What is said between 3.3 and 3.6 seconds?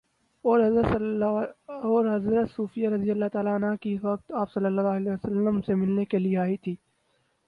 عنہا